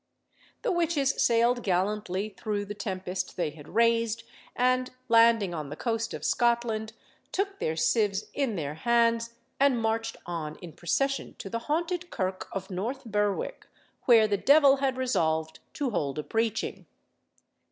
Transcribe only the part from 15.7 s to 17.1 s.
to hold a preaching.